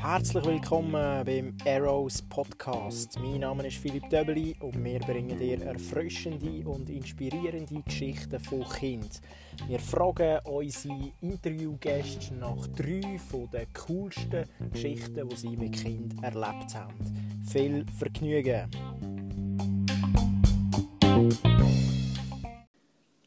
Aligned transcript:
Herzlich 0.00 0.44
willkommen 0.46 1.24
beim 1.26 1.54
Arrows 1.66 2.22
Podcast. 2.22 3.18
Mein 3.20 3.40
Name 3.40 3.66
ist 3.66 3.76
Philipp 3.76 4.08
Döbeli 4.08 4.56
und 4.60 4.82
wir 4.82 5.00
bringen 5.00 5.38
dir 5.38 5.60
erfrischende 5.60 6.66
und 6.66 6.88
inspirierende 6.88 7.82
Geschichten 7.82 8.40
von 8.40 8.64
Kind. 8.64 9.20
Wir 9.68 9.78
fragen 9.78 10.38
unsere 10.44 11.12
Interviewgäste 11.20 12.34
nach 12.34 12.66
drei 12.68 13.20
den 13.52 13.66
coolsten 13.86 14.46
Geschichten, 14.72 15.28
die 15.28 15.36
sie 15.36 15.56
mit 15.56 15.72
Kind 15.74 16.14
erlebt 16.22 16.74
haben. 16.74 17.42
Viel 17.46 17.84
Vergnügen! 17.98 18.70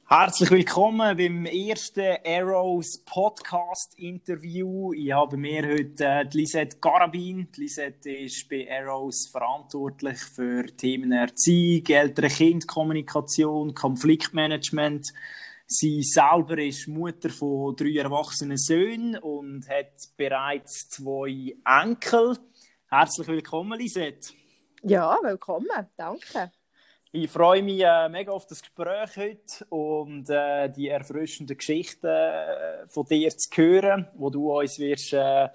Herzlich 0.08 0.52
willkommen 0.52 1.18
beim 1.18 1.48
ersten 1.48 2.18
Arrows 2.24 3.04
Podcast 3.06 3.98
Interview. 3.98 4.94
Ich 4.94 5.12
habe 5.12 5.36
mir 5.36 5.68
heute 5.68 6.06
äh, 6.06 6.30
Lisette 6.32 6.78
Garabin. 6.80 7.48
Lisette 7.56 8.12
ist 8.12 8.48
bei 8.48 8.68
Arrows 8.70 9.28
verantwortlich 9.32 10.20
für 10.20 10.68
Themen 10.78 11.12
Erziehung, 11.12 11.88
ältere 11.88 12.28
Kindkommunikation, 12.28 13.74
Konfliktmanagement. 13.74 15.12
Sie 15.66 16.04
selber 16.04 16.60
ist 16.60 16.88
Mutter 16.88 17.32
von 17.32 17.76
drei 17.76 17.98
erwachsenen 17.98 18.58
Söhnen 18.58 19.18
und 19.18 19.68
hat 19.68 19.96
bereits 20.16 20.88
zwei 20.88 21.56
Enkel. 21.66 22.38
Herzlich 22.92 23.28
willkommen, 23.28 23.80
Lisette. 23.80 24.34
Ja, 24.84 25.18
willkommen. 25.24 25.90
Danke. 25.98 26.52
Ich 27.18 27.32
freue 27.32 27.64
mich 27.64 27.82
äh, 27.82 28.10
mega 28.10 28.34
auf 28.34 28.46
das 28.46 28.62
Gespräch 28.62 29.16
heute 29.16 29.66
und 29.70 30.30
äh, 30.30 30.68
die 30.68 30.90
erfrischenden 30.90 31.56
Geschichten 31.56 32.08
äh, 32.08 32.86
von 32.88 33.06
dir 33.06 33.30
zu 33.30 33.50
hören, 33.56 34.10
wo 34.16 34.30
du 34.30 34.52
uns 34.52 34.78
wirst 34.80 35.14
äh, 35.14 35.48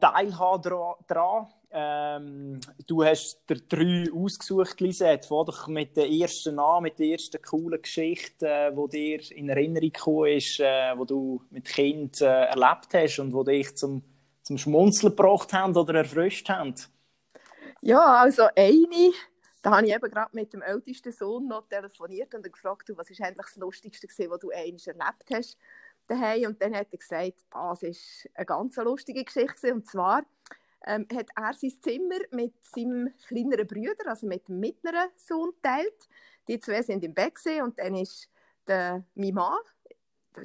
teilhaben 0.00 0.94
daran. 1.06 1.48
Ähm, 1.70 2.58
du 2.86 3.04
hast 3.04 3.38
dir 3.50 3.60
drei 3.68 4.06
ausgesucht, 4.14 4.80
Lisette. 4.80 5.28
Fang 5.28 5.44
doch 5.44 5.68
mit 5.68 5.94
der 5.94 6.10
ersten 6.10 6.58
an, 6.58 6.84
mit 6.84 6.98
der 6.98 7.08
ersten 7.08 7.42
coolen 7.42 7.82
Geschichte, 7.82 8.48
äh, 8.48 8.72
die 8.72 8.88
dir 8.88 9.36
in 9.36 9.50
Erinnerung 9.50 9.92
gekommen 9.92 10.28
ist, 10.28 10.58
äh, 10.58 10.96
wo 10.96 11.04
du 11.04 11.42
mit 11.50 11.66
Kind 11.66 12.22
äh, 12.22 12.46
erlebt 12.46 12.94
hast 12.94 13.18
und 13.18 13.34
wo 13.34 13.44
dich 13.44 13.76
zum, 13.76 14.02
zum 14.42 14.56
Schmunzeln 14.56 15.14
gebracht 15.14 15.52
haben 15.52 15.76
oder 15.76 15.96
erfrischt 15.96 16.48
haben. 16.48 16.74
Ja, 17.82 18.22
also 18.22 18.44
eine 18.56 19.12
da 19.64 19.78
habe 19.78 19.86
ich 19.86 19.94
eben 19.94 20.10
gerade 20.10 20.36
mit 20.36 20.52
dem 20.52 20.60
ältesten 20.60 21.10
Sohn 21.10 21.48
noch 21.48 21.66
telefoniert 21.68 22.34
und 22.34 22.52
gefragt, 22.52 22.92
was 22.96 23.08
ist 23.08 23.22
eigentlich 23.22 23.46
das 23.46 23.56
Lustigste 23.56 24.06
gewesen, 24.06 24.30
was 24.30 24.40
du 24.40 24.50
einmal 24.50 24.78
erlebt 24.84 25.30
hast 25.32 25.58
daheim. 26.06 26.50
Und 26.50 26.60
dann 26.60 26.76
hat 26.76 26.88
er 26.90 26.98
gesagt, 26.98 27.46
das 27.50 27.82
ist 27.82 28.28
eine 28.34 28.44
ganz 28.44 28.76
lustige 28.76 29.24
Geschichte. 29.24 29.72
Und 29.72 29.86
zwar 29.86 30.22
ähm, 30.86 31.06
hat 31.14 31.28
er 31.34 31.54
sein 31.54 31.72
Zimmer 31.80 32.18
mit 32.30 32.52
seinem 32.62 33.14
kleineren 33.26 33.66
Bruder, 33.66 34.06
also 34.06 34.26
mit 34.26 34.48
dem 34.48 34.60
mittleren 34.60 35.08
Sohn, 35.16 35.54
teilt. 35.62 36.10
Die 36.46 36.60
zwei 36.60 36.82
sind 36.82 37.02
im 37.02 37.14
Bett 37.14 37.38
und 37.62 37.78
dann 37.78 37.94
ist 37.94 38.28
der, 38.66 39.02
mein 39.14 39.32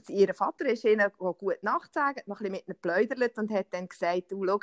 ihr 0.09 0.34
Vater 0.34 0.66
ist 0.66 0.86
ihnen 0.86 1.12
gut 1.18 1.64
nachgesagt, 1.64 2.28
noch 2.28 2.40
ein 2.42 2.52
bisschen 2.52 2.52
mit 2.52 2.68
ihnen 2.68 2.76
geplaudert 2.76 3.38
und 3.38 3.52
hat 3.52 3.68
dann 3.72 3.88
gesagt, 3.88 4.32
du, 4.32 4.45
schau, 4.45 4.59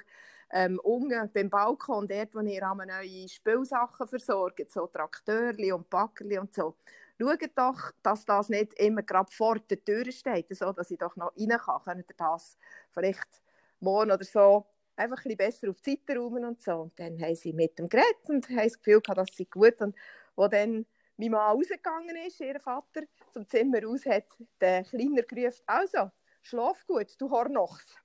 ähm, 0.53 0.79
unten 0.83 1.31
beim 1.33 1.51
Balkon, 1.51 2.07
dort, 2.07 2.35
wo 2.35 2.41
ihr 2.41 2.75
neue 2.75 3.29
Spielsachen 3.29 4.07
versorgt, 4.07 4.71
so 4.71 4.87
Traktörli 4.87 5.73
und 5.73 5.91
Backerli 5.91 6.39
und 6.39 6.55
so, 6.55 6.77
schaut 7.19 7.51
doch, 7.57 7.93
dass 8.03 8.25
das 8.25 8.49
nicht 8.49 8.75
immer 8.75 9.03
gerade 9.03 9.33
vor 9.33 9.59
der 9.59 9.85
Tür 9.85 10.11
steht, 10.13 10.55
so 10.57 10.73
dass 10.73 10.91
ich 10.91 10.99
doch 10.99 11.17
noch 11.17 11.33
rein 11.37 11.59
kann. 11.59 11.83
Könnt 11.85 12.11
ihr 12.11 12.17
das 12.17 12.57
vielleicht 12.93 13.43
morgen 13.81 14.13
oder 14.13 14.25
so 14.25 14.67
einfach 14.97 15.19
ein 15.19 15.23
bisschen 15.23 15.37
besser 15.37 15.71
auf 15.71 15.81
die 15.81 15.91
Seite 15.91 16.19
räumen 16.19 16.45
und 16.45 16.61
so. 16.61 16.73
Und 16.73 16.99
dann 16.99 17.21
haben 17.21 17.35
sie 17.35 17.53
mit 17.53 17.79
dem 17.79 17.89
Gerät 17.89 18.05
und 18.29 18.49
haben 18.49 18.57
das 18.57 18.79
Gefühl 18.79 19.01
gehabt, 19.01 19.19
dass 19.19 19.37
sie 19.37 19.47
gut 19.47 19.81
und 19.81 19.95
wo 20.35 20.49
dann 20.49 20.87
mein 21.17 21.31
Mann 21.31 21.57
rausgegangen 21.57 22.17
ist, 22.17 22.41
ihr 22.41 22.61
Vater, 22.61 23.03
zum 23.33 23.47
Zimmer 23.49 23.83
raus, 23.83 24.05
hat 24.07 24.27
der 24.61 24.85
Kleiner 24.85 25.23
gerufen, 25.23 25.63
also, 25.67 26.11
schlaf 26.43 26.87
gut, 26.87 27.15
du 27.19 27.31
Hornochs. 27.31 27.97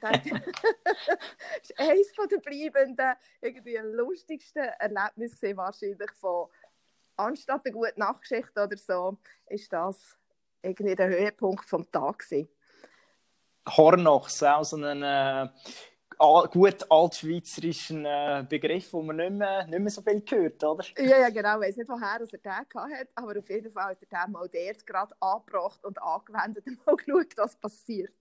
das 0.00 0.26
ist 1.62 1.78
eines 1.78 2.12
der 2.12 2.38
bleibenden, 2.38 3.14
irgendwie 3.40 3.76
lustigsten 3.76 4.64
Erlebnisse 4.78 5.56
wahrscheinlich 5.56 6.10
von, 6.12 6.48
anstatt 7.16 7.64
eine 7.64 7.74
gute 7.74 7.98
Nachgeschichte 7.98 8.62
oder 8.62 8.76
so, 8.76 9.18
ist 9.46 9.72
das 9.72 10.16
irgendwie 10.62 10.94
der 10.94 11.08
Höhepunkt 11.08 11.64
vom 11.64 11.90
Tag. 11.90 12.24
Hornochs, 13.66 14.42
auch 14.42 14.64
so 14.64 14.76
ein 14.76 15.02
äh, 15.02 15.48
gut 16.20 16.84
altschweizerischen 16.90 18.04
äh, 18.04 18.44
Begriff, 18.46 18.90
den 18.90 19.06
man 19.06 19.16
nicht 19.16 19.32
mehr, 19.32 19.66
nicht 19.66 19.78
mehr 19.78 19.90
so 19.90 20.02
viel 20.02 20.22
hört, 20.28 20.62
oder? 20.62 20.84
Ja, 20.98 21.18
ja 21.18 21.30
genau. 21.30 21.58
Ich 21.60 21.68
weiß 21.68 21.78
nicht, 21.78 21.88
woher 21.88 22.20
er 22.20 22.26
den 22.26 22.52
hat, 22.52 22.66
aber 23.14 23.38
auf 23.38 23.48
jeden 23.48 23.72
Fall 23.72 23.90
hat 23.90 24.02
er 24.02 24.26
den 24.26 24.32
mal 24.32 24.48
dort 24.48 24.86
gerade 24.86 25.14
angebracht 25.20 25.82
und 25.84 26.02
angewendet 26.02 26.66
und 26.66 26.86
mal 26.86 26.96
geschaut, 26.96 27.36
was 27.36 27.56
passiert. 27.56 28.12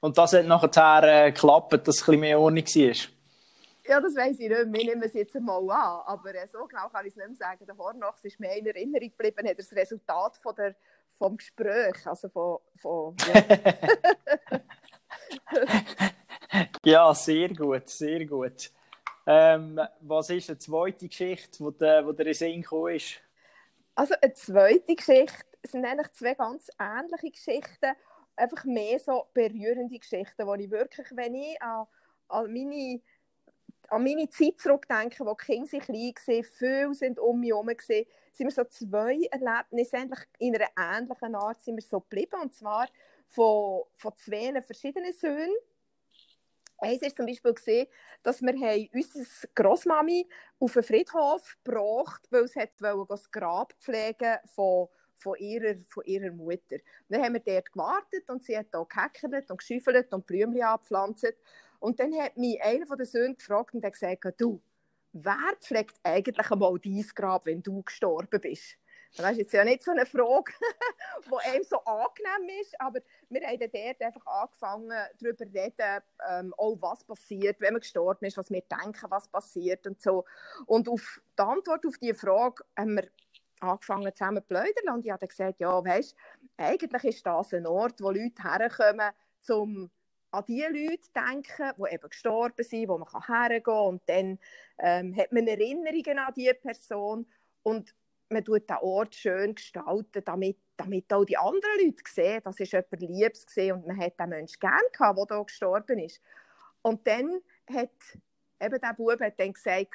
Und 0.00 0.16
das 0.16 0.32
hat 0.32 0.46
nachher 0.46 1.26
äh, 1.26 1.32
geklappt, 1.32 1.72
dass 1.72 1.96
es 1.96 2.02
ein 2.02 2.06
bisschen 2.06 2.20
mehr 2.20 2.38
Ordnung 2.38 2.64
war? 2.64 2.94
Ja, 3.88 4.00
das 4.00 4.16
weiß 4.16 4.38
ich 4.38 4.48
nicht. 4.48 4.50
Wir 4.50 4.66
nehmen 4.66 5.02
es 5.02 5.14
jetzt 5.14 5.34
mal 5.40 5.58
an. 5.70 6.02
Aber 6.06 6.34
äh, 6.34 6.46
so 6.46 6.66
genau 6.66 6.88
kann 6.88 7.04
ich 7.04 7.10
es 7.10 7.16
nicht 7.16 7.28
mehr 7.28 7.36
sagen. 7.36 7.66
Der 7.66 7.76
Hornochs 7.76 8.24
ist 8.24 8.38
mir 8.38 8.56
in 8.56 8.66
Erinnerung 8.66 9.10
geblieben, 9.10 9.48
hat 9.48 9.58
das 9.58 9.72
Resultat 9.72 10.36
von 10.36 10.54
der, 10.54 10.76
vom 11.18 11.36
Gespräch. 11.36 11.96
Also 12.04 12.28
von, 12.28 12.58
von 12.76 13.16
ja. 13.26 13.42
ja, 16.84 17.14
sehr 17.14 17.48
gut, 17.54 17.88
sehr 17.88 18.24
gut. 18.26 18.70
Ähm, 19.26 19.80
was 20.00 20.30
ist 20.30 20.50
eine 20.50 20.58
zweite 20.58 21.08
Geschichte, 21.08 21.58
die 21.58 21.78
dir 21.78 22.08
in 22.08 22.16
den 22.16 22.34
Sinn 22.34 22.64
ist? 22.94 23.20
Also 23.94 24.14
eine 24.20 24.34
zweite 24.34 24.94
Geschichte 24.94 25.44
sind 25.64 25.84
eigentlich 25.84 26.12
zwei 26.12 26.34
ganz 26.34 26.70
ähnliche 26.78 27.30
Geschichten 27.30 27.92
einfach 28.36 28.64
mehr 28.64 28.98
so 28.98 29.26
berührende 29.32 29.98
Geschichten, 29.98 30.46
wo 30.46 30.54
ich 30.54 30.70
wirklich, 30.70 31.06
wenn 31.12 31.34
ich 31.34 31.60
an, 31.60 31.86
an 32.28 32.52
meine 32.52 33.00
an 33.88 34.02
meine 34.02 34.28
Zeit 34.28 34.58
zurückdenke, 34.58 35.24
wo 35.24 35.34
die 35.34 35.44
Kinder 35.44 35.68
sich 35.68 35.82
klein 35.82 36.12
waren, 36.26 36.44
viele 36.44 36.94
sind 36.94 37.18
um 37.18 37.40
mich 37.40 37.50
herum, 37.50 37.70
sind 37.78 38.06
wir 38.38 38.50
so 38.50 38.64
zwei 38.64 39.28
Erlebnisse, 39.30 39.96
eigentlich 39.96 40.20
in 40.38 40.56
einer 40.56 40.98
ähnlichen 40.98 41.34
Art 41.34 41.62
sind 41.62 41.76
wir 41.76 41.82
so 41.82 42.00
geblieben, 42.00 42.40
und 42.42 42.54
zwar 42.54 42.88
von, 43.28 43.82
von 43.94 44.12
zwei 44.16 44.60
verschiedenen 44.62 45.12
Söhnen. 45.12 45.54
Eins 46.78 47.02
ist 47.02 47.16
zum 47.16 47.26
Beispiel 47.26 47.54
gesehen, 47.54 47.86
dass 48.22 48.42
wir 48.42 48.54
unsere 48.92 49.26
Großmami 49.54 50.28
auf 50.58 50.72
den 50.74 50.82
Friedhof 50.82 51.56
gebracht, 51.64 52.22
weil 52.30 52.44
es 52.44 52.54
das 53.08 53.30
Grab 53.30 53.72
pflegen 53.80 54.36
von 54.46 54.88
von 55.16 55.36
ihrer, 55.38 55.76
von 55.86 56.04
ihrer 56.04 56.30
Mutter. 56.30 56.76
Dann 57.08 57.22
haben 57.22 57.34
wir 57.34 57.40
dort 57.40 57.72
gewartet 57.72 58.28
und 58.28 58.44
sie 58.44 58.56
hat 58.56 58.66
da 58.70 58.82
gehackert 58.84 59.50
und 59.50 59.58
geschüffelt 59.58 60.12
und 60.12 60.26
Blümchen 60.26 60.62
abgepflanzt. 60.62 61.34
Und 61.80 61.98
dann 62.00 62.14
hat 62.14 62.36
mich 62.36 62.62
einer 62.62 62.86
von 62.86 62.98
den 62.98 63.06
Söhnen 63.06 63.36
gefragt 63.36 63.74
und 63.74 63.84
hat 63.84 63.94
gesagt, 63.94 64.40
du, 64.40 64.60
wer 65.12 65.56
pflegt 65.60 65.96
eigentlich 66.02 66.50
einmal 66.50 66.78
dein 66.78 67.06
Grab, 67.14 67.46
wenn 67.46 67.62
du 67.62 67.82
gestorben 67.82 68.40
bist? 68.40 68.76
Das 69.16 69.32
ist 69.32 69.38
jetzt 69.38 69.52
ja 69.52 69.64
nicht 69.64 69.82
so 69.82 69.90
eine 69.90 70.06
Frage, 70.06 70.52
die 71.24 71.50
einem 71.50 71.64
so 71.64 71.78
angenehm 71.84 72.60
ist, 72.60 72.78
aber 72.80 73.00
wir 73.28 73.46
haben 73.46 73.58
dort 73.58 74.02
einfach 74.02 74.26
angefangen, 74.26 74.92
darüber 75.18 75.36
zu 75.36 75.44
reden, 75.44 76.02
ähm, 76.28 76.54
auch 76.56 76.76
was 76.80 77.04
passiert, 77.04 77.60
wenn 77.60 77.74
man 77.74 77.80
gestorben 77.80 78.26
ist, 78.26 78.36
was 78.36 78.50
wir 78.50 78.62
denken, 78.62 79.10
was 79.10 79.28
passiert 79.28 79.86
und 79.86 80.00
so. 80.00 80.24
Und 80.66 80.88
auf 80.88 81.20
die 81.38 81.42
Antwort 81.42 81.86
auf 81.86 81.98
diese 81.98 82.14
Frage 82.14 82.64
haben 82.76 82.96
wir 82.96 83.08
angefangen 83.60 84.14
zusammen 84.14 84.42
zu 84.42 84.48
plaudern 84.48 84.94
und 84.94 85.06
ich 85.06 85.12
habe 85.12 85.26
gesagt, 85.26 85.60
ja, 85.60 85.84
weißt, 85.84 86.14
eigentlich 86.56 87.04
ist 87.04 87.26
das 87.26 87.54
ein 87.54 87.66
Ort, 87.66 88.00
wo 88.00 88.10
Leute 88.10 88.42
herkommen, 88.42 89.10
um 89.48 89.90
an 90.30 90.44
die 90.46 90.60
Leute 90.62 91.00
zu 91.00 91.10
denken, 91.12 91.72
die 91.78 91.94
eben 91.94 92.08
gestorben 92.08 92.64
sind, 92.64 92.88
wo 92.88 92.98
man 92.98 93.08
hergehen 93.26 93.62
kann 93.62 93.86
und 93.86 94.02
dann 94.06 94.38
ähm, 94.78 95.16
hat 95.16 95.32
man 95.32 95.46
Erinnerungen 95.46 96.18
an 96.18 96.34
diese 96.36 96.54
Person 96.54 97.26
und 97.62 97.94
man 98.28 98.44
tut 98.44 98.68
den 98.68 98.76
Ort 98.78 99.14
schön 99.14 99.54
gestalten, 99.54 100.22
damit, 100.24 100.58
damit 100.76 101.12
auch 101.12 101.24
die 101.24 101.36
anderen 101.36 101.84
Leute 101.84 102.02
sehen, 102.08 102.40
dass 102.42 102.60
es 102.60 102.72
jemand 102.72 103.00
Liebes 103.00 103.46
und 103.56 103.86
man 103.86 103.98
hat 103.98 104.18
den 104.18 104.28
Menschen 104.28 104.58
gerne 104.60 104.88
gehabt, 104.92 105.18
der 105.30 105.36
hier 105.36 105.44
gestorben 105.44 105.98
ist. 105.98 106.20
Und 106.82 107.06
dann 107.06 107.40
hat 107.70 107.90
eben 108.60 108.80
der 108.80 108.94
Bub 108.94 109.20
hat 109.20 109.38
dann 109.38 109.52
gesagt, 109.52 109.94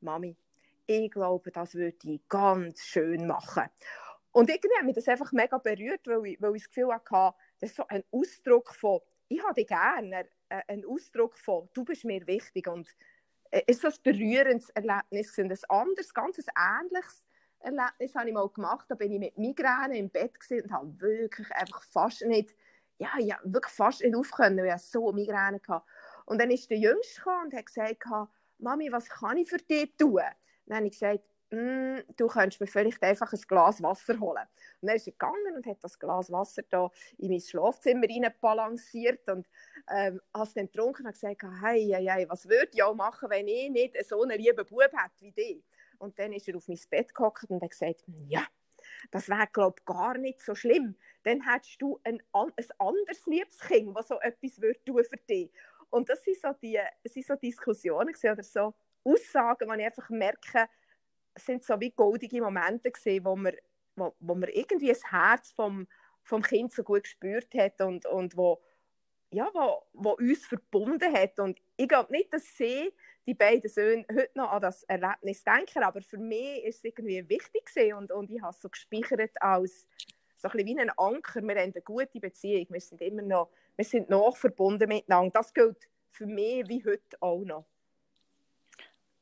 Mami, 0.00 0.36
ich 0.86 1.10
glaube, 1.10 1.50
das 1.50 1.74
würde 1.74 1.96
ich 2.04 2.20
ganz 2.28 2.80
schön 2.80 3.26
machen. 3.26 3.64
Und 4.32 4.50
irgendwie 4.50 4.76
hat 4.76 4.84
mich 4.84 4.96
das 4.96 5.08
einfach 5.08 5.32
mega 5.32 5.58
berührt, 5.58 6.06
weil 6.06 6.26
ich, 6.26 6.42
weil 6.42 6.56
ich 6.56 6.64
das 6.64 6.68
Gefühl 6.68 6.92
hatte, 6.92 7.36
das 7.60 7.70
ist 7.70 7.76
so 7.76 7.86
ein 7.88 8.02
Ausdruck 8.10 8.74
von, 8.74 9.00
ich 9.28 9.42
habe 9.42 9.54
dich 9.54 9.68
gerne, 9.68 10.28
ein 10.48 10.84
Ausdruck 10.84 11.38
von, 11.38 11.68
du 11.72 11.84
bist 11.84 12.04
mir 12.04 12.26
wichtig. 12.26 12.66
Und 12.66 12.88
es 13.50 13.62
ist 13.66 13.82
so 13.82 13.88
ein 13.88 13.94
berührendes 14.02 14.70
Erlebnis, 14.70 15.38
ein 15.38 15.54
anderes, 15.68 16.12
ganz 16.12 16.38
ähnliches 16.38 17.24
Erlebnis 17.64 18.14
habe 18.14 18.28
ich 18.28 18.34
mal 18.34 18.48
gemacht. 18.48 18.86
Da 18.88 18.94
bin 18.94 19.12
ich 19.12 19.18
mit 19.18 19.38
Migräne 19.38 19.98
im 19.98 20.10
Bett 20.10 20.32
und 20.50 20.72
habe 20.72 21.00
wirklich 21.00 21.50
einfach 21.52 21.82
fast 21.82 22.22
nicht, 22.26 22.54
ja, 22.98 23.10
ja, 23.18 23.38
wirklich 23.44 23.72
fast 23.72 24.02
nicht 24.02 24.14
aufkönnen, 24.14 24.64
weil 24.64 24.76
ich 24.76 24.82
so 24.82 25.12
Migräne 25.12 25.60
hatte. 25.66 25.82
Und 26.26 26.40
dann 26.40 26.50
ist 26.50 26.70
der 26.70 26.78
Jüngste 26.78 27.22
und 27.44 27.54
hat 27.54 27.66
gesagt, 27.66 28.04
Mami, 28.58 28.90
was 28.92 29.08
kann 29.08 29.36
ich 29.36 29.48
für 29.48 29.58
dich 29.58 29.96
tun? 29.96 30.20
Dann 30.66 30.76
habe 30.76 30.86
ich 30.86 30.92
gesagt, 30.92 31.20
mm, 31.50 31.98
du 32.16 32.26
könntest 32.28 32.60
mir 32.60 32.66
vielleicht 32.66 33.02
einfach 33.02 33.32
ein 33.32 33.40
Glas 33.48 33.82
Wasser 33.82 34.18
holen. 34.20 34.44
Und 34.80 34.86
dann 34.88 34.96
ist 34.96 35.06
er 35.06 35.12
gegangen 35.12 35.56
und 35.56 35.66
hat 35.66 35.82
das 35.82 35.98
Glas 35.98 36.30
Wasser 36.30 36.62
da 36.70 36.90
in 37.18 37.30
mein 37.30 37.40
Schlafzimmer 37.40 38.06
balanciert 38.40 39.28
und 39.28 39.46
ähm, 39.90 40.20
hat 40.32 40.48
es 40.48 40.54
dann 40.54 40.66
getrunken 40.66 41.06
und 41.06 41.12
gesagt, 41.12 41.42
hey, 41.62 41.88
hey, 41.92 42.06
hey, 42.06 42.28
was 42.28 42.48
würde 42.48 42.70
ich 42.72 42.82
auch 42.82 42.94
machen, 42.94 43.28
wenn 43.28 43.48
ich 43.48 43.70
nicht 43.70 43.96
so 44.06 44.22
einen 44.22 44.38
lieben 44.38 44.64
Bub 44.64 44.80
hätte 44.80 45.20
wie 45.20 45.32
dich? 45.32 45.64
Und 45.98 46.18
dann 46.18 46.32
ist 46.32 46.48
er 46.48 46.56
auf 46.56 46.68
mein 46.68 46.78
Bett 46.90 47.14
gehockt 47.14 47.50
und 47.50 47.62
hat 47.62 47.70
gesagt, 47.70 48.04
ja, 48.28 48.46
das 49.10 49.28
wäre, 49.28 49.46
glaube 49.52 49.76
ich, 49.78 49.84
gar 49.84 50.16
nicht 50.18 50.40
so 50.40 50.54
schlimm. 50.54 50.96
Dann 51.22 51.48
hättest 51.50 51.80
du 51.80 52.00
ein, 52.04 52.22
ein 52.32 52.66
anderes 52.78 53.26
liebes 53.26 53.58
Kind, 53.60 53.96
das 53.96 54.08
so 54.08 54.20
etwas 54.20 54.60
würde 54.60 54.84
tun 54.84 55.04
für 55.04 55.16
dich. 55.28 55.50
Und 55.90 56.08
das 56.08 56.24
sind 56.24 56.40
so, 56.40 56.48
die, 56.60 56.78
sind 57.04 57.26
so 57.26 57.36
Diskussionen 57.36 58.14
oder 58.22 58.42
so 58.42 58.74
Aussagen, 59.04 59.68
wo 59.68 59.74
ich 59.74 59.84
einfach 59.84 60.10
merke, 60.10 60.68
sind 61.36 61.62
so 61.62 61.78
wie 61.80 61.90
goldige 61.90 62.40
Momente 62.40 62.90
gewesen, 62.90 63.24
wo 63.24 63.36
man, 63.36 63.54
wo, 63.96 64.14
wo 64.18 64.34
man 64.34 64.48
irgendwie 64.50 64.88
das 64.88 65.04
Herz 65.10 65.52
vom, 65.52 65.86
vom 66.22 66.42
Kind 66.42 66.72
so 66.72 66.82
gut 66.82 67.04
gespürt 67.04 67.54
hat 67.54 67.80
und, 67.80 68.06
und 68.06 68.36
wo, 68.36 68.60
ja, 69.30 69.50
wo, 69.52 69.84
wo 69.92 70.10
uns 70.12 70.46
verbunden 70.46 71.12
hat. 71.12 71.38
Und 71.38 71.60
ich 71.76 71.88
glaube 71.88 72.12
nicht, 72.12 72.32
dass 72.32 72.44
sie, 72.56 72.92
die 73.26 73.34
beiden 73.34 73.68
Söhne, 73.70 74.04
heute 74.10 74.30
noch 74.34 74.50
an 74.50 74.62
das 74.62 74.82
Erlebnis 74.84 75.44
denken, 75.44 75.82
aber 75.82 76.02
für 76.02 76.18
mich 76.18 76.64
ist 76.64 76.78
es 76.78 76.84
irgendwie 76.84 77.28
wichtig 77.28 77.66
gewesen 77.66 77.94
und, 77.94 78.12
und 78.12 78.30
ich 78.30 78.40
habe 78.42 78.50
es 78.50 78.60
so 78.60 78.68
gespeichert 78.68 79.30
als 79.40 79.86
so 80.36 80.48
ein 80.48 80.66
wie 80.66 80.78
ein 80.78 80.90
Anker. 80.96 81.42
Wir 81.42 81.56
haben 81.56 81.72
eine 81.72 81.82
gute 81.82 82.20
Beziehung, 82.20 82.66
wir 82.68 82.80
sind 82.80 83.00
immer 83.00 83.22
noch, 83.22 83.48
wir 83.76 83.84
sind 83.84 84.10
noch 84.10 84.36
verbunden 84.36 84.88
miteinander. 84.88 85.30
Das 85.34 85.54
gilt 85.54 85.88
für 86.10 86.26
mich 86.26 86.68
wie 86.68 86.84
heute 86.84 87.16
auch 87.20 87.44
noch. 87.44 87.64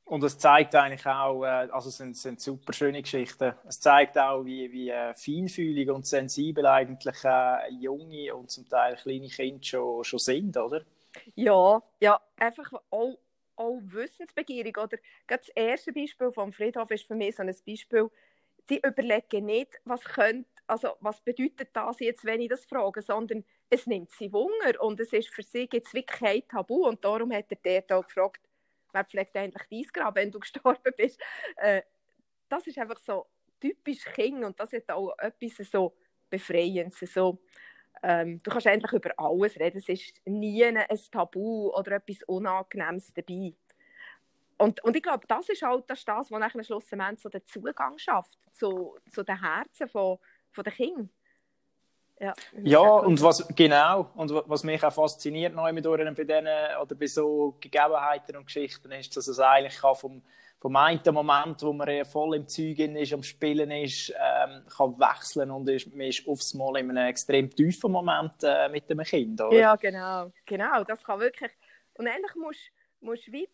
Und 0.05 0.23
es 0.25 0.37
zeigt 0.37 0.75
eigentlich 0.75 1.07
auch, 1.07 1.45
äh, 1.45 1.69
also 1.71 1.89
es 1.89 1.97
sind, 1.97 2.17
sind 2.17 2.41
super 2.41 2.73
schöne 2.73 3.01
Geschichten. 3.01 3.55
Es 3.67 3.81
zeigt 3.81 4.19
auch, 4.19 4.45
wie, 4.45 4.71
wie 4.73 4.91
äh, 4.91 5.15
feinfühlig 5.15 5.89
und 5.91 6.07
sensibel 6.07 6.67
eigentlich 6.67 7.25
äh, 7.25 7.71
junge 7.71 8.35
und 8.35 8.51
zum 8.51 8.69
Teil 8.69 8.97
kleine 8.97 9.29
Kinder 9.29 9.63
schon, 9.63 10.05
schon 10.05 10.19
sind, 10.19 10.57
oder? 10.57 10.83
Ja, 11.35 11.83
ja, 12.01 12.21
einfach 12.37 12.73
auch, 12.91 13.17
auch 13.57 13.81
wissensbegierig. 13.83 14.79
Oder 14.79 14.99
das 15.27 15.49
erste 15.51 15.93
Beispiel 15.93 16.33
vom 16.33 16.53
Friedhof 16.53 16.91
ist 16.91 17.07
für 17.07 17.15
mich 17.15 17.37
so 17.37 17.43
ein 17.43 17.55
Beispiel, 17.67 18.11
sie 18.69 18.79
überlegen 18.79 19.47
nicht, 19.47 19.81
was 19.85 20.05
könnte, 20.05 20.49
also 20.67 20.97
was 21.01 21.21
bedeutet 21.21 21.71
das 21.73 22.01
jetzt, 22.01 22.25
wenn 22.25 22.41
ich 22.41 22.49
das 22.49 22.65
frage, 22.65 23.03
sondern 23.03 23.45
es 23.69 23.87
nimmt 23.87 24.11
sie 24.13 24.33
Wunder 24.33 24.81
und 24.81 25.01
es 25.01 25.13
ist 25.13 25.29
für 25.29 25.43
sie 25.43 25.69
jetzt 25.73 25.93
wirklich 25.95 26.21
kein 26.21 26.49
Tabu 26.49 26.87
und 26.87 27.05
darum 27.05 27.33
hat 27.33 27.47
er 27.51 27.59
dort 27.81 27.93
auch 27.93 28.07
gefragt, 28.07 28.41
wer 28.93 29.05
pflegt 29.05 29.37
eigentlich 29.37 29.67
dein 29.71 29.93
Grab, 29.93 30.15
wenn 30.17 30.31
du 30.31 30.39
gestorben 30.41 30.93
bist. 30.97 31.21
Äh, 31.57 31.83
das 32.49 32.67
ist 32.67 32.79
einfach 32.79 32.99
so 32.99 33.27
typisch 33.61 34.05
Kind 34.05 34.45
und 34.45 34.59
das 34.59 34.73
hat 34.73 34.91
auch 34.91 35.17
etwas 35.19 35.69
so 35.71 35.97
Befreiendes. 36.29 37.01
So, 37.01 37.39
ähm, 38.03 38.43
du 38.43 38.51
kannst 38.51 38.67
endlich 38.67 38.93
über 38.93 39.11
alles 39.17 39.59
reden, 39.59 39.79
es 39.79 39.89
ist 39.89 40.21
nie 40.25 40.65
ein 40.65 40.85
Tabu 41.11 41.71
oder 41.71 41.93
etwas 41.93 42.23
Unangenehmes 42.25 43.13
dabei. 43.15 43.55
Und, 44.59 44.83
und 44.85 44.97
ich 44.97 45.03
glaube, 45.03 45.27
das 45.27 45.49
ist 45.49 45.63
halt 45.63 45.85
das, 45.89 46.05
das 46.05 46.31
was 46.31 46.67
schlussendlich 46.67 47.21
so 47.21 47.29
den 47.29 47.45
Zugang 47.47 47.99
schafft 47.99 48.39
zu, 48.53 48.97
zu 49.11 49.23
den 49.25 49.41
Herzen 49.41 49.89
von, 49.89 50.19
von 50.53 50.65
den 50.65 50.73
Kindern. 50.73 51.11
Ja, 52.21 52.35
ja 52.63 52.79
und 52.79 53.21
was 53.21 53.49
genau 53.57 54.11
und 54.15 54.31
was 54.31 54.63
mich 54.63 54.85
auch 54.85 54.93
fasziniert 54.93 55.55
neu 55.55 55.73
mit 55.73 55.85
bei 56.15 56.23
denen 56.23 56.77
oder 56.81 56.95
bei 56.95 57.09
so 57.09 57.57
Gegebenheiten 57.61 58.37
und 58.37 58.47
Geschichten 58.47 58.93
ist, 58.93 59.17
dass 59.17 59.27
es 59.27 59.41
eigentlich 59.41 59.79
kann 59.79 59.97
vom 59.97 60.23
vom 60.63 60.77
einen 60.77 61.01
Moment, 61.11 61.61
wo 61.63 61.73
man 61.73 62.05
voll 62.05 62.37
im 62.37 62.47
Zeug 62.47 62.79
ist, 62.79 63.13
am 63.13 63.25
Spielen 63.25 63.69
ist, 63.73 64.11
ähm, 64.11 64.63
kann 64.77 64.97
wechseln 64.97 65.51
und 65.51 65.69
ist, 65.69 65.93
man 65.93 66.07
ist 66.07 66.27
aufs 66.29 66.55
Mal 66.55 66.77
in 66.77 66.91
einem 66.91 67.09
extrem 67.09 67.51
tiefen 67.51 67.91
Moment 67.91 68.35
äh, 68.45 68.69
mit 68.69 68.89
dem 68.89 69.01
Kind, 69.01 69.41
oder? 69.41 69.57
Ja, 69.57 69.75
genau, 69.75 70.31
genau, 70.47 70.85
das 70.85 71.03
kann 71.03 71.19
wirklich 71.19 71.51
und 71.95 72.07
eigentlich 72.07 72.37
musst 73.01 73.27
du 73.27 73.33
wie 73.33 73.49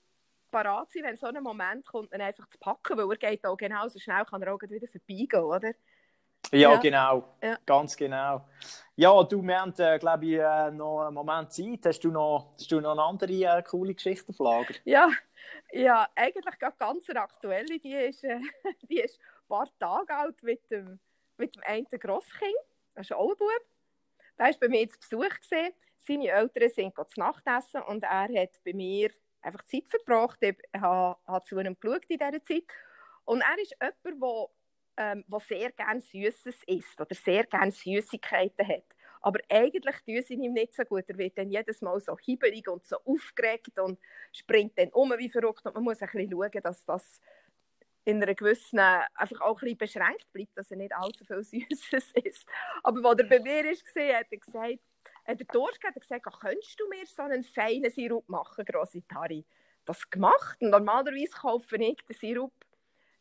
parat 0.51 0.93
sein, 0.93 1.05
wenn 1.05 1.17
so 1.17 1.29
ein 1.29 1.43
Moment 1.43 1.87
kommt, 1.87 2.13
dann 2.13 2.21
einfach 2.21 2.47
zu 2.47 2.59
packen, 2.59 2.99
weil 2.99 3.11
er 3.11 3.17
geht 3.17 3.47
auch 3.47 3.57
genauso 3.57 3.99
schnell, 3.99 4.27
kann 4.27 4.43
er 4.43 4.53
auch 4.53 4.61
wieder 4.61 4.87
vorbeigehen, 4.87 5.45
oder? 5.45 5.73
Ja, 6.53 6.73
ja. 6.73 6.77
genau. 6.77 7.37
Ja. 7.43 7.59
Ganz 7.65 7.97
genau. 7.97 8.47
Ja, 8.97 9.23
du, 9.23 9.43
wir 9.43 9.61
haben, 9.61 9.75
äh, 9.79 9.99
glaube 9.99 10.27
ich, 10.27 10.39
äh, 10.39 10.71
noch 10.71 11.07
einen 11.07 11.15
Moment 11.15 11.53
Zeit. 11.53 11.81
Hast 11.85 12.01
du 12.01 12.11
noch, 12.11 12.53
hast 12.55 12.71
du 12.71 12.81
noch 12.81 12.93
eine 12.93 13.03
andere 13.03 13.33
äh, 13.33 13.63
coole 13.63 13.95
Geschichte 13.95 14.31
auf 14.31 14.39
Lager? 14.39 14.75
Ja, 14.85 15.11
ja 15.73 16.09
eigentlich 16.15 16.59
ganz 16.59 17.09
aktuelle. 17.11 17.79
Die 17.79 17.95
ist, 17.95 18.25
äh, 18.25 18.41
die 18.91 19.01
ist 19.01 19.19
ein 19.19 19.49
paar 19.49 19.69
Tage 19.79 20.15
alt 20.15 20.43
mit 20.43 20.71
dem, 20.71 20.99
mit 21.37 21.55
dem 21.55 21.63
einen 21.65 21.87
Grosskind. 21.87 22.55
Das 22.95 23.07
ist 23.07 23.13
auch 23.13 23.31
ein 23.31 23.37
Bub. 23.37 23.67
Der 24.39 24.47
war 24.47 24.55
bei 24.61 24.69
mir 24.69 24.89
zu 24.89 24.99
Besuch. 24.99 25.41
Gewesen. 25.41 25.75
Seine 26.01 26.29
Eltern 26.29 26.71
sind 26.71 26.95
zu 26.95 27.21
Nacht 27.21 27.45
essen 27.47 27.83
und 27.83 28.03
er 28.05 28.29
hat 28.41 28.63
bei 28.65 28.73
mir 28.73 29.11
einfach 29.43 29.65
Zeit 29.65 29.85
verbracht. 29.89 30.39
Ich 30.41 30.57
habe, 30.75 31.19
habe 31.27 31.45
zu 31.45 31.59
ihm 31.59 31.77
geschaut 31.79 32.05
in 32.09 32.19
dieser 32.19 32.43
Zeit. 32.43 32.65
Und 33.25 33.43
er 33.43 33.59
ist 33.61 33.77
jemand, 34.05 34.49
der 34.97 35.13
ähm, 35.13 35.25
sehr 35.47 35.71
gerne 35.73 36.01
Süßes 36.01 36.63
isst 36.67 37.01
oder 37.01 37.15
sehr 37.15 37.45
gerne 37.45 37.73
Süßigkeiten 37.73 38.67
hat. 38.67 38.85
Aber 39.21 39.41
eigentlich 39.49 39.97
tun 40.07 40.23
sie 40.23 40.35
ihm 40.35 40.53
nicht 40.53 40.75
so 40.75 40.85
gut. 40.85 41.05
Er 41.09 41.19
wird 41.19 41.39
dann 41.39 41.51
jedes 41.51 41.81
Mal 41.81 42.01
so 42.01 42.17
hibbelig 42.19 42.69
und 42.69 42.85
so 42.85 42.97
aufgeregt 43.05 43.79
und 43.79 43.99
springt 44.33 44.79
dann 44.79 44.91
um 44.91 45.13
wie 45.19 45.29
verrückt. 45.29 45.67
Und 45.67 45.75
man 45.75 45.85
muss 45.85 46.01
ein 46.01 46.09
bisschen 46.11 46.31
schauen, 46.31 46.63
dass 46.63 46.85
das 46.85 47.21
in 48.05 48.23
einer 48.23 48.35
gewissen, 48.35 48.79
einfach 48.79 49.41
auch 49.43 49.61
ein 49.61 49.77
bisschen 49.77 49.79
beschränkt 49.79 50.33
bleibt, 50.33 50.57
dass 50.57 50.71
er 50.71 50.79
nicht 50.79 50.95
allzu 50.95 51.25
viel 51.25 51.43
Süßes 51.71 52.13
isst. 52.25 52.49
Aber 52.83 53.07
als 53.11 53.21
er 53.21 53.29
bei 53.29 53.41
mir 53.41 53.65
war, 53.65 54.19
hat 54.19 54.27
er 54.31 54.39
gesagt, 54.39 54.79
hat 55.27 55.41
er 55.41 55.47
Durst 55.53 55.85
hat 55.85 56.01
gesagt, 56.01 56.25
könntest 56.41 56.81
du 56.81 56.89
mir 56.89 57.07
so 57.07 57.23
einen 57.23 57.45
feinen 57.45 57.91
Sirup 57.91 58.27
machen, 58.29 58.65
grosse 58.65 59.07
Tari? 59.07 59.45
Das 59.85 60.09
gemacht. 60.09 60.57
Und 60.61 60.71
normalerweise 60.71 61.33
kaufe 61.33 61.77
ich 61.77 61.97
den 61.97 62.17
Sirup 62.17 62.53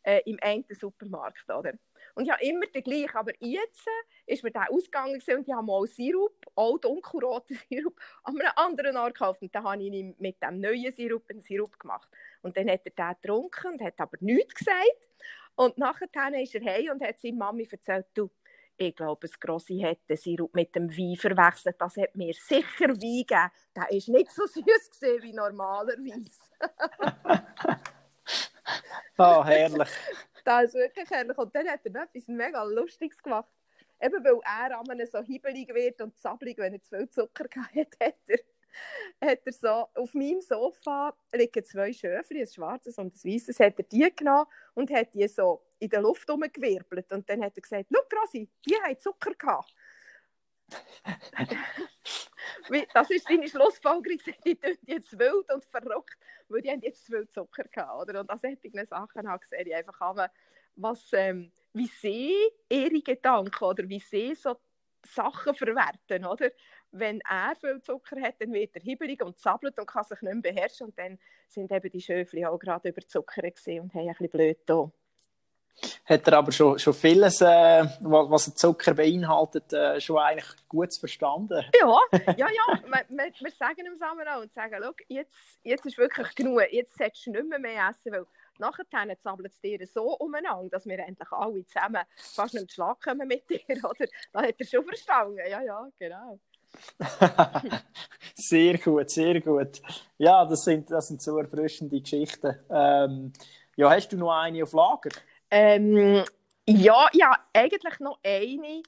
äh, 0.03 0.21
im 0.25 0.37
einen 0.41 0.65
Supermarkt. 0.69 1.49
Oder? 1.49 1.73
Und 2.17 2.31
habe 2.31 2.43
immer 2.43 2.65
den 2.65 2.81
gleichen, 2.81 3.15
aber 3.15 3.31
jetzt 3.41 3.85
äh, 3.85 4.33
ist 4.33 4.43
mir 4.43 4.49
der 4.49 4.71
ausgegangen 4.71 5.13
und 5.13 5.47
ich 5.47 5.53
habe 5.53 5.63
mal 5.67 5.85
Sirup, 5.85 6.33
auch 6.55 6.79
dunkelroten 6.79 7.59
Sirup, 7.69 7.95
an 8.23 8.41
einem 8.41 8.51
anderen 8.55 8.97
Ort 8.97 9.13
gekauft. 9.13 9.43
Und 9.43 9.53
dann 9.53 9.63
habe 9.63 9.83
ich 9.83 10.15
mit 10.17 10.41
dem 10.41 10.59
neuen 10.59 10.91
Sirup 10.91 11.29
einen 11.29 11.41
Sirup 11.41 11.77
gemacht. 11.77 12.09
Und 12.41 12.57
dann 12.57 12.71
hat 12.71 12.81
er 12.85 12.91
den 12.91 13.21
getrunken 13.21 13.73
und 13.73 13.81
hat 13.83 13.99
aber 13.99 14.17
nichts 14.21 14.55
gesagt. 14.55 15.09
Und 15.53 15.77
nachher 15.77 16.07
ist 16.41 16.55
er 16.55 16.65
heim 16.65 16.89
und 16.93 17.03
hat 17.03 17.19
seiner 17.19 17.37
Mami 17.37 17.67
erzählt, 17.69 18.07
du, 18.15 18.31
ich 18.77 18.95
glaube, 18.95 19.27
das 19.27 19.39
Grossi 19.39 19.79
hat 19.79 19.99
den 20.09 20.17
Sirup 20.17 20.55
mit 20.55 20.73
dem 20.75 20.89
Wein 20.89 21.17
verwechselt. 21.17 21.75
Das 21.77 21.97
hat 21.97 22.15
mir 22.15 22.33
sicher 22.33 22.89
Wein 22.89 23.25
gegeben. 23.27 23.51
Der 23.75 23.83
war 23.83 23.91
nicht 23.91 24.31
so 24.31 24.43
süß 24.47 25.21
wie 25.21 25.33
normalerweise. 25.33 26.31
Oh, 29.19 29.43
herrlich. 29.45 29.89
Das 30.47 30.63
ist 30.65 30.75
wirklich 30.75 31.09
herrlich. 31.09 31.37
Und 31.37 31.53
dann 31.53 31.67
hat 31.67 31.81
er 31.83 31.91
noch 31.91 32.03
etwas 32.03 32.27
mega 32.27 32.63
Lustiges 32.63 33.21
gemacht. 33.21 33.51
Eben 34.01 34.23
weil 34.23 34.39
er 34.45 34.79
am 34.79 35.05
so 35.05 35.21
hibbelig 35.21 35.73
wird 35.73 36.01
und 36.01 36.17
zappelig, 36.17 36.57
wenn 36.57 36.73
er 36.73 36.81
zu 36.81 36.95
viel 36.95 37.09
Zucker 37.09 37.45
hat, 37.75 37.97
hat 37.99 38.15
er, 38.27 38.39
hat 39.21 39.39
er 39.43 39.51
so, 39.51 39.89
auf 39.95 40.13
meinem 40.13 40.39
Sofa 40.39 41.13
liegen 41.33 41.65
zwei 41.65 41.91
Schöfli, 41.91 42.41
ein 42.41 42.47
schwarzes 42.47 42.97
und 42.97 43.15
ein 43.15 43.33
weißes, 43.33 43.59
hat 43.59 43.79
er 43.79 43.83
die 43.83 44.15
genommen 44.15 44.45
und 44.75 44.91
hat 44.91 45.13
die 45.13 45.27
so 45.27 45.63
in 45.79 45.89
der 45.89 46.01
Luft 46.01 46.29
umgewirbelt. 46.29 47.11
Und 47.11 47.29
dann 47.29 47.43
hat 47.43 47.57
er 47.57 47.61
gesagt, 47.61 47.87
schau 47.91 48.01
Grossi, 48.09 48.49
die 48.65 48.75
haben 48.75 48.99
Zucker 48.99 49.33
gehabt. 49.33 49.73
das 52.93 53.09
ist 53.11 53.27
seine 53.27 53.47
Schlussfolgerung, 53.47 54.19
die 54.45 54.55
tun 54.55 54.77
jetzt 54.85 55.17
wild 55.17 55.51
und 55.53 55.63
verrückt, 55.65 56.17
weil 56.49 56.61
die 56.61 56.71
haben 56.71 56.81
jetzt 56.81 57.05
zu 57.05 57.11
viel 57.11 57.27
Zucker 57.29 57.63
gehabt, 57.63 58.01
oder? 58.01 58.21
Und 58.21 58.29
an 58.29 58.37
solchen 58.37 58.85
Sachen 58.85 59.29
habe 59.29 59.43
ich 59.65 59.75
einfach 59.75 59.99
haben, 59.99 60.31
was, 60.75 61.11
ähm, 61.13 61.51
wie 61.73 61.87
sie 61.87 62.33
ihre 62.69 63.01
Gedanken 63.01 63.63
oder 63.63 63.87
wie 63.89 63.99
sie 63.99 64.35
so 64.35 64.55
Sachen 65.05 65.55
verwerten, 65.55 66.25
oder? 66.25 66.51
Wenn 66.91 67.21
er 67.21 67.55
viel 67.55 67.81
Zucker 67.81 68.21
hat, 68.21 68.35
dann 68.39 68.53
wird 68.53 68.75
er 68.75 68.81
hibbelig 68.81 69.23
und 69.23 69.37
zappelt 69.37 69.77
und 69.79 69.87
kann 69.87 70.03
sich 70.03 70.21
nicht 70.21 70.33
mehr 70.33 70.53
beherrschen 70.53 70.87
und 70.87 70.97
dann 70.97 71.19
sind 71.47 71.71
eben 71.71 71.89
die 71.89 72.01
Schöfli 72.01 72.45
auch 72.45 72.57
gerade 72.57 72.89
überzuckert 72.89 73.45
und 73.67 73.93
haben 73.93 74.07
ein 74.07 74.07
bisschen 74.07 74.29
blöd 74.29 74.57
da 74.65 74.91
hat 76.05 76.27
er 76.27 76.33
aber 76.33 76.51
schon, 76.51 76.79
schon 76.79 76.93
vieles, 76.93 77.41
äh, 77.41 77.85
was 78.01 78.53
Zucker 78.55 78.93
beinhaltet, 78.93 79.71
äh, 79.73 79.99
schon 80.01 80.17
eigentlich 80.17 80.49
gut 80.67 80.93
verstanden. 80.97 81.63
Ja, 81.79 81.99
ja, 82.37 82.47
ja. 82.47 82.81
wir, 82.85 83.31
wir, 83.39 83.51
sagen 83.51 83.85
ihm 83.85 83.97
Samen 83.97 84.27
auch 84.27 84.41
und 84.41 84.53
sagen, 84.53 84.83
jetzt, 85.07 85.35
jetzt 85.63 85.85
ist 85.85 85.97
wirklich 85.97 86.33
genug, 86.35 86.61
jetzt 86.71 86.97
solltest 86.97 87.27
du 87.27 87.31
nicht 87.31 87.47
mehr, 87.47 87.59
mehr 87.59 87.89
essen, 87.89 88.11
weil 88.11 88.25
nachher 88.59 88.85
zappelt 89.19 89.51
es 89.51 89.61
dir 89.61 89.85
so 89.87 90.15
umeinander, 90.17 90.69
dass 90.69 90.85
wir 90.85 90.99
endlich 90.99 91.31
alle 91.31 91.65
zusammen 91.65 92.03
fast 92.15 92.53
nicht 92.53 92.71
Schlag 92.71 93.01
kommen 93.01 93.27
mit 93.27 93.49
dir, 93.49 93.59
oder? 93.83 94.07
Da 94.33 94.41
hat 94.41 94.55
er 94.57 94.65
schon 94.65 94.85
verstanden, 94.85 95.39
ja, 95.49 95.61
ja, 95.61 95.87
genau. 95.99 96.39
sehr 98.35 98.77
gut, 98.77 99.09
sehr 99.09 99.39
gut. 99.41 99.81
Ja, 100.17 100.45
das 100.45 100.63
sind, 100.63 100.91
das 100.91 101.07
sind 101.07 101.21
so 101.21 101.37
erfrischende 101.37 101.99
Geschichten. 101.99 102.59
Ähm, 102.69 103.31
ja, 103.75 103.89
hast 103.89 104.09
du 104.09 104.17
noch 104.17 104.31
eine 104.31 104.63
auf 104.63 104.73
Lager? 104.73 105.11
Ähm, 105.49 106.23
ja, 106.67 107.09
ja, 107.13 107.47
eigentlich 107.53 107.99
noch 107.99 108.19
eine 108.23 108.83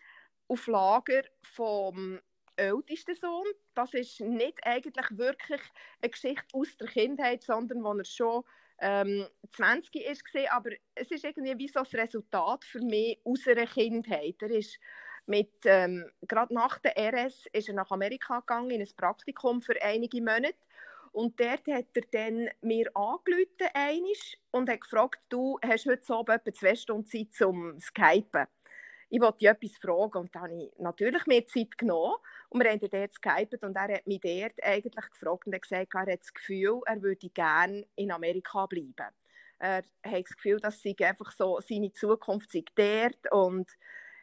auf 0.48 0.68
Lager 0.68 1.24
vom 1.44 2.20
ältesten 2.56 3.16
Sohn. 3.16 3.46
Das 3.76 3.94
ist 3.94 4.20
nicht 4.20 4.60
eigentlich 4.66 5.06
wirklich 5.18 5.62
eine 6.02 6.10
Geschichte 6.10 6.46
aus 6.54 6.76
der 6.78 6.88
Kindheit, 6.88 7.44
sondern 7.44 7.84
wo 7.84 7.94
er 7.94 8.06
schon 8.06 8.44
ähm, 8.82 9.28
20 9.52 9.96
ist 9.96 10.26
gesehen, 10.26 10.48
aber 10.52 10.72
es 10.96 11.12
ist 11.12 11.24
irgendwie 11.24 11.58
wie 11.58 11.68
so 11.68 11.80
das 11.80 11.94
Resultat 11.94 12.64
für 12.66 12.82
mich 12.82 13.20
aus 13.24 13.48
einer 13.48 13.66
Kindheit. 13.66 14.36
Er 14.42 14.52
ist 14.52 14.80
mit, 15.26 15.52
ähm, 15.66 16.10
gerade 16.22 16.54
nach 16.54 16.80
der 16.80 16.98
RS 16.98 17.46
ist 17.54 17.70
er 17.70 17.76
nach 17.76 17.92
Amerika 17.92 18.40
gegangen, 18.40 18.72
in 18.72 18.82
ein 18.82 18.90
Praktikum 18.98 19.62
für 19.62 19.82
einige 19.82 20.22
Monate. 20.22 20.56
Und 21.12 21.40
dort 21.40 21.68
hat 21.68 21.86
er 21.94 22.04
dann 22.12 22.50
mir 22.62 22.90
angerufen 22.96 23.70
und 24.52 24.70
hat 24.70 24.82
gefragt, 24.82 25.20
du 25.30 25.60
hast 25.64 25.86
heute 25.86 26.04
so 26.04 26.22
etwa 26.22 26.54
zwei 26.54 26.76
Stunden 26.76 27.06
Zeit 27.06 27.34
zum 27.34 27.80
Skypen. 27.80 28.48
Ich 29.12 29.20
wollte 29.20 29.40
dich 29.40 29.48
etwas 29.48 29.78
fragen 29.82 30.20
und 30.20 30.36
dann 30.36 30.44
habe 30.44 30.64
ich 30.64 30.72
natürlich 30.78 31.26
mehr 31.26 31.46
Zeit 31.48 31.78
genommen 31.78 32.16
und 32.50 32.64
wir 32.64 32.70
haben 32.70 32.80
dann 32.80 32.90
dort 32.92 33.10
geskypet 33.10 33.64
und 33.64 33.76
er 33.76 33.96
hat 33.96 34.08
mich 34.08 34.22
dort 34.22 34.64
eigentlich 34.64 35.10
gefragt 35.10 35.48
und 35.48 35.56
hat 35.56 35.62
gesagt, 35.64 35.96
er 35.96 36.02
hat 36.02 36.20
das 36.20 36.34
Gefühl, 36.34 36.82
er 36.86 37.02
würde 37.02 37.30
gerne 37.30 37.88
in 37.96 38.12
Amerika 38.12 38.68
bleiben. 38.68 38.94
Er 39.58 39.78
hat 39.78 39.86
das 40.06 40.36
Gefühl, 40.36 40.60
dass 40.60 40.82
sie 40.82 40.96
einfach 41.00 41.32
so 41.32 41.60
seine 41.68 41.92
Zukunft 41.92 42.52
sei 42.52 42.64
dort 42.76 43.32
und 43.32 43.70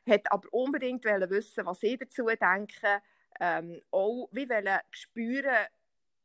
hat 0.09 0.23
aber 0.31 0.49
unbedingt 0.53 1.05
wissen, 1.05 1.67
was 1.67 1.83
ich 1.83 1.99
dazu 1.99 2.27
denke. 2.27 3.03
Ähm, 3.39 3.83
auch 3.91 4.29
wie 4.33 4.49
wollen 4.49 4.79
spüren, 4.91 5.67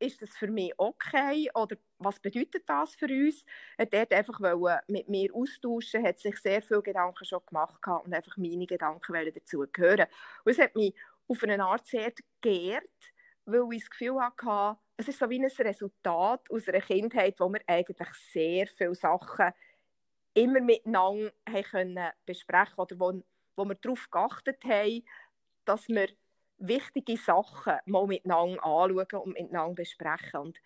ist 0.02 0.20
das 0.20 0.30
für 0.30 0.48
mich 0.48 0.72
okay 0.78 1.48
oder 1.54 1.76
was 1.98 2.18
bedeutet 2.20 2.64
das 2.68 2.94
für 2.94 3.06
uns? 3.06 3.44
Er 3.76 3.86
dort 3.86 4.12
einfach 4.12 4.40
mit 4.88 5.08
mir 5.08 5.34
austauschen, 5.34 6.04
hat 6.04 6.18
sich 6.18 6.36
sehr 6.38 6.62
viele 6.62 6.82
Gedanken 6.82 7.24
schon 7.24 7.40
gemacht 7.46 7.80
und 8.04 8.12
einfach 8.12 8.36
meine 8.36 8.66
Gedanken 8.66 9.32
dazu 9.34 9.64
gehören. 9.72 10.06
Und 10.44 10.52
es 10.52 10.58
hat 10.58 10.74
mich 10.74 10.94
auf 11.28 11.42
eine 11.42 11.64
Art 11.64 11.86
sehr 11.86 12.12
geehrt, 12.40 12.84
weil 13.44 13.64
ich 13.72 13.82
das 13.82 13.90
Gefühl 13.90 14.20
hatte, 14.20 14.78
es 14.96 15.08
ist 15.08 15.18
so 15.18 15.30
wie 15.30 15.38
ein 15.40 15.50
Resultat 15.50 16.50
aus 16.50 16.68
einer 16.68 16.80
Kindheit, 16.80 17.38
wo 17.38 17.48
wir 17.48 17.60
eigentlich 17.66 18.12
sehr 18.32 18.66
viele 18.66 18.94
Sachen 18.94 19.52
immer 20.34 20.60
miteinander 20.60 21.32
haben 21.48 21.62
können 21.64 22.10
besprechen 22.26 22.78
oder 22.78 22.98
wo 22.98 23.22
wo 23.56 23.64
wir 23.66 23.74
darauf 23.74 24.10
geachtet 24.10 24.64
haben, 24.64 25.04
dass 25.64 25.88
wir 25.88 26.08
wichtige 26.62 27.16
Sachen 27.16 27.78
mal 27.86 28.06
miteinander 28.06 28.64
anschauen 28.64 29.22
und 29.22 29.32
miteinander 29.34 29.74
besprechen. 29.74 30.40
Und 30.40 30.58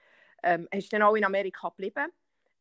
ähm, 0.43 0.69
er 0.71 0.79
ist 0.79 0.93
dann 0.93 1.03
auch 1.03 1.15
in 1.15 1.25
Amerika 1.25 1.69
geblieben. 1.71 2.13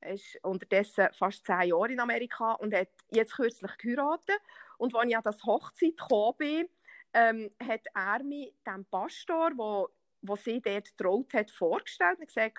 Er 0.01 0.13
ist 0.13 0.37
unterdessen 0.43 1.07
fast 1.13 1.45
zehn 1.45 1.69
Jahre 1.69 1.91
in 1.91 1.99
Amerika 1.99 2.53
und 2.53 2.73
hat 2.73 2.89
jetzt 3.11 3.35
kürzlich 3.35 3.77
geheiratet. 3.77 4.39
Und 4.77 4.95
als 4.95 5.09
ich 5.09 5.17
an 5.17 5.23
das 5.23 5.43
Hochzeit 5.43 5.97
gekommen 5.97 6.37
bin, 6.37 6.69
ähm, 7.13 7.51
hat 7.63 7.81
er 7.93 8.23
mir 8.23 8.51
dem 8.65 8.85
Pastor, 8.85 9.51
wo 9.55 9.89
wo 10.27 10.35
sie 10.35 10.61
dort 10.61 10.97
traut 10.97 11.33
hat, 11.33 11.51
vorgestellt 11.51 12.19
und 12.19 12.27
gesagt 12.27 12.57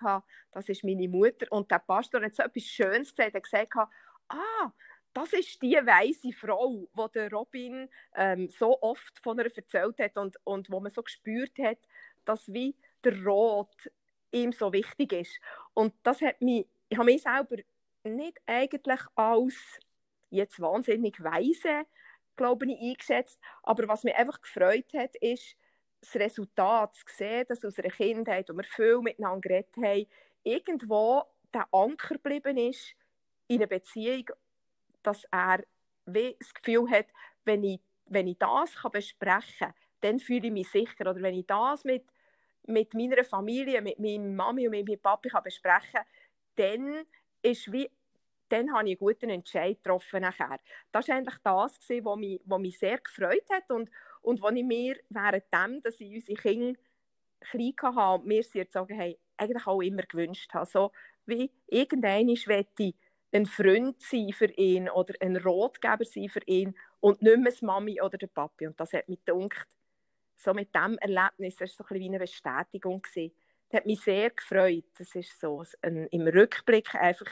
das 0.52 0.68
ist 0.68 0.84
meine 0.84 1.08
Mutter. 1.08 1.46
Und 1.50 1.70
der 1.70 1.80
Pastor 1.80 2.22
hat 2.22 2.34
so 2.34 2.42
etwas 2.42 2.62
Schönes 2.62 3.10
gesagt, 3.10 3.34
er 3.34 3.38
hat 3.38 3.42
gesagt, 3.42 3.76
ah, 4.28 4.72
das 5.16 5.32
ist 5.32 5.62
die 5.62 5.76
weise 5.76 6.30
Frau, 6.32 6.86
die 7.14 7.18
Robin 7.34 7.88
ähm, 8.14 8.50
so 8.50 8.82
oft 8.82 9.18
von 9.22 9.38
ihr 9.38 9.46
erzählt 9.46 9.98
hat 9.98 10.18
und, 10.18 10.36
und 10.44 10.70
wo 10.70 10.78
man 10.78 10.92
so 10.92 11.02
gespürt 11.02 11.58
hat, 11.58 11.78
dass 12.26 12.52
wie 12.52 12.74
der 13.02 13.24
Rot 13.24 13.90
ihm 14.30 14.52
so 14.52 14.74
wichtig 14.74 15.14
ist. 15.14 15.40
Und 15.72 15.94
das 16.02 16.20
hat 16.20 16.42
mich, 16.42 16.66
ich 16.90 16.98
habe 16.98 17.06
mich 17.06 17.22
selber 17.22 17.56
nicht 18.04 18.38
eigentlich 18.44 19.00
als 19.14 19.54
jetzt 20.28 20.60
wahnsinnig 20.60 21.22
weise, 21.22 21.86
glaube 22.36 22.66
ich, 22.66 22.78
eingeschätzt, 22.78 23.40
aber 23.62 23.88
was 23.88 24.04
mich 24.04 24.14
einfach 24.14 24.42
gefreut 24.42 24.92
hat, 24.92 25.16
ist, 25.16 25.56
das 26.02 26.14
Resultat 26.16 26.94
zu 26.94 27.04
sehen, 27.16 27.46
dass 27.48 27.64
aus 27.64 27.78
einer 27.78 27.88
Kindheit, 27.88 28.50
wo 28.50 28.54
wir 28.54 28.64
viel 28.64 28.98
miteinander 28.98 29.40
geredet 29.40 29.76
haben, 29.78 30.06
irgendwo 30.42 31.22
der 31.54 31.66
Anker 31.72 32.16
geblieben 32.16 32.58
ist 32.58 32.94
in 33.48 33.56
einer 33.56 33.66
Beziehung 33.66 34.26
dass 35.06 35.24
er 35.30 35.62
das 36.04 36.54
Gefühl 36.54 36.90
hat, 36.90 37.06
wenn 37.44 37.64
ich, 37.64 37.80
wenn 38.06 38.26
ich 38.26 38.38
das 38.38 38.74
kann 38.74 38.92
besprechen 38.92 39.58
kann, 39.58 39.74
dann 40.00 40.18
fühle 40.18 40.46
ich 40.46 40.52
mich 40.52 40.70
sicher. 40.70 41.10
Oder 41.10 41.22
wenn 41.22 41.34
ich 41.34 41.46
das 41.46 41.84
mit, 41.84 42.04
mit 42.66 42.94
meiner 42.94 43.24
Familie, 43.24 43.80
mit 43.82 43.98
meiner 43.98 44.24
Mami 44.24 44.66
und 44.66 44.72
mit 44.72 44.88
meinem 44.88 45.00
Papi 45.00 45.28
kann 45.28 45.42
besprechen 45.42 45.92
kann, 45.92 46.04
dann 46.56 47.06
dann 48.48 48.72
habe 48.72 48.88
ich 48.88 48.92
einen 48.92 48.98
guten 48.98 49.30
Entscheid 49.30 49.82
getroffen 49.82 50.22
nachher. 50.22 50.60
Das 50.92 51.08
war 51.08 51.16
eigentlich 51.16 51.38
das, 51.42 51.78
was 52.02 52.16
mich, 52.16 52.40
was 52.44 52.60
mich 52.60 52.78
sehr 52.78 52.98
gefreut 52.98 53.44
hat 53.50 53.70
und, 53.70 53.90
und 54.22 54.40
was 54.40 54.54
ich 54.54 54.64
mir 54.64 54.96
während 55.08 55.84
dass 55.84 56.00
ich 56.00 56.14
unsere 56.14 56.36
Kinder 56.40 56.78
klein 57.50 57.74
hatte, 57.82 58.26
mir 58.26 58.42
sie 58.42 58.64
sagen, 58.70 58.96
hey, 58.96 59.18
eigentlich 59.36 59.66
auch 59.66 59.80
immer 59.80 60.02
gewünscht 60.02 60.52
habe. 60.54 60.66
So 60.66 60.92
wie 61.26 61.50
irgendeine 61.66 62.32
ich 62.32 62.46
ein 63.32 63.46
Freund 63.46 64.00
sein 64.00 64.32
für 64.32 64.50
ihn 64.52 64.88
oder 64.88 65.14
ein 65.20 65.36
Ratgeber 65.36 66.04
sein 66.04 66.28
für 66.28 66.42
ihn 66.46 66.74
und 67.00 67.22
nicht 67.22 67.38
mehr 67.38 67.52
die 67.52 67.64
Mami 67.64 68.00
oder 68.00 68.18
der 68.18 68.28
Papi. 68.28 68.66
Und 68.66 68.78
das 68.78 68.92
hat 68.92 69.08
mich 69.08 69.24
gedacht, 69.24 69.68
so 70.36 70.54
mit 70.54 70.74
diesem 70.74 70.98
Erlebnis, 70.98 71.56
das 71.56 71.78
war 71.78 71.86
so 71.86 71.94
ein 71.94 72.00
wie 72.00 72.08
eine 72.08 72.18
Bestätigung. 72.18 73.02
Gewesen. 73.02 73.32
Das 73.68 73.78
hat 73.78 73.86
mich 73.86 74.00
sehr 74.00 74.30
gefreut. 74.30 74.84
Das 74.96 75.14
ist 75.14 75.40
so 75.40 75.64
ein, 75.82 76.06
im 76.08 76.28
Rückblick 76.28 76.94
einfach, 76.94 77.30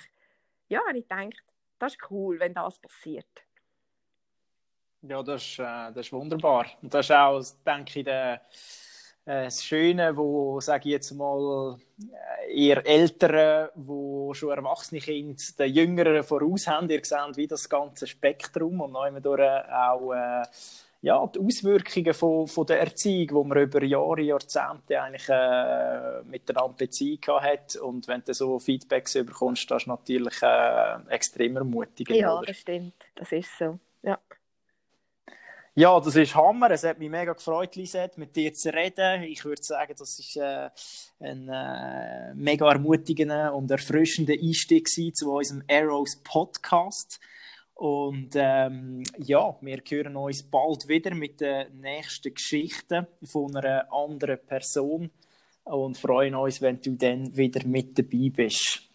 ja, 0.68 0.80
ich 0.94 1.08
gedacht, 1.08 1.42
das 1.78 1.94
ist 1.94 2.10
cool, 2.10 2.40
wenn 2.40 2.54
das 2.54 2.78
passiert. 2.78 3.44
Ja, 5.02 5.22
das 5.22 5.42
ist, 5.42 5.58
äh, 5.58 5.92
das 5.92 6.06
ist 6.06 6.12
wunderbar. 6.12 6.66
Und 6.80 6.92
das 6.92 7.06
ist 7.06 7.12
auch, 7.12 7.42
denke 7.64 7.98
ich, 7.98 8.04
der 8.04 8.40
das 9.24 9.64
Schöne, 9.64 10.16
wo, 10.16 10.60
sage 10.60 10.88
ich 10.88 10.92
jetzt 10.92 11.12
mal, 11.12 11.78
äh, 12.46 12.66
eher 12.66 12.86
Ältere, 12.86 13.70
wo 13.74 14.34
schon 14.34 14.50
erwachsene 14.50 15.00
Kinder 15.00 15.42
den 15.58 15.74
Jüngeren 15.74 16.22
voraus 16.22 16.66
haben. 16.66 16.90
Ihr 16.90 17.04
seht 17.04 17.36
wie 17.36 17.46
das 17.46 17.68
ganze 17.68 18.06
Spektrum 18.06 18.80
und 18.80 19.24
durch 19.24 19.40
auch 19.40 20.12
äh, 20.12 20.42
ja, 21.00 21.26
die 21.26 21.38
Auswirkungen 21.38 22.14
von, 22.14 22.46
von 22.48 22.66
der 22.66 22.80
Erziehung, 22.80 23.28
wo 23.32 23.44
man 23.44 23.58
über 23.58 23.82
Jahre, 23.82 24.22
Jahrzehnte 24.22 25.00
eigentlich 25.00 25.28
äh, 25.28 26.22
miteinander 26.22 26.74
Beziehung 26.78 27.20
hat 27.40 27.76
und 27.76 28.08
wenn 28.08 28.22
du 28.24 28.32
so 28.32 28.58
Feedbacks 28.58 29.12
bekommst, 29.12 29.70
das 29.70 29.82
ist 29.82 29.86
natürlich 29.86 30.42
äh, 30.42 30.96
extrem 31.10 31.56
ermutigend. 31.56 32.18
Ja, 32.18 32.38
oder? 32.38 32.46
das 32.46 32.56
stimmt, 32.56 32.94
das 33.16 33.32
ist 33.32 33.50
so. 33.58 33.78
Ja, 35.76 35.98
das 35.98 36.14
ist 36.14 36.36
Hammer. 36.36 36.70
Es 36.70 36.84
hat 36.84 37.00
mich 37.00 37.10
mega 37.10 37.32
gefreut, 37.32 37.74
Lisette, 37.74 38.20
mit 38.20 38.36
dir 38.36 38.54
zu 38.54 38.72
reden. 38.72 39.24
Ich 39.24 39.44
würde 39.44 39.64
sagen, 39.64 39.92
das 39.98 40.20
ist 40.20 40.36
äh, 40.36 40.70
ein 41.18 41.48
äh, 41.48 42.32
mega 42.34 42.70
ermutigender 42.70 43.52
und 43.52 43.68
erfrischender 43.72 44.34
Einstieg 44.34 44.88
zu 44.88 45.32
unserem 45.32 45.64
Arrows 45.68 46.22
Podcast. 46.22 47.18
Und 47.74 48.30
ähm, 48.36 49.02
ja, 49.18 49.56
wir 49.60 49.82
hören 49.88 50.14
uns 50.14 50.44
bald 50.44 50.86
wieder 50.86 51.12
mit 51.12 51.40
den 51.40 51.80
nächsten 51.80 52.32
Geschichten 52.32 53.08
von 53.24 53.56
einer 53.56 53.92
anderen 53.92 54.38
Person 54.46 55.10
und 55.64 55.98
freuen 55.98 56.36
uns, 56.36 56.62
wenn 56.62 56.80
du 56.80 56.92
dann 56.92 57.36
wieder 57.36 57.66
mit 57.66 57.98
dabei 57.98 58.30
bist. 58.32 58.93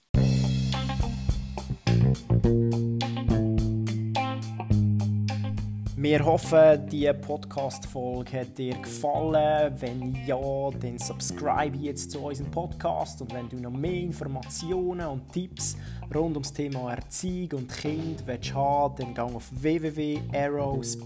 Wir 6.02 6.24
hoffen, 6.24 6.88
die 6.88 7.12
Podcast-Folge 7.12 8.40
hat 8.40 8.58
dir 8.58 8.76
gefallen. 8.76 9.74
Wenn 9.82 10.16
ja, 10.26 10.70
dann 10.80 10.98
subscribe 10.98 11.78
jetzt 11.78 12.12
zu 12.12 12.20
unserem 12.20 12.50
Podcast. 12.50 13.22
Und 13.22 13.34
wenn 13.34 13.50
du 13.50 13.58
noch 13.58 13.70
mehr 13.70 13.96
Informationen 13.96 15.06
und 15.06 15.30
Tipps 15.34 15.76
rund 16.16 16.38
ums 16.38 16.54
Thema 16.54 16.94
Erziehung 16.94 17.64
und 17.64 17.68
Kind 17.68 18.26
willst 18.26 18.54
haben, 18.54 18.96
dann 18.98 19.14
geh 19.14 19.20
auf 19.20 19.50
www.arrows.ch. 19.52 21.02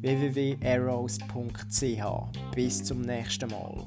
www.arrows.ch. 0.00 2.54
Bis 2.56 2.82
zum 2.82 3.02
nächsten 3.02 3.48
Mal. 3.48 3.86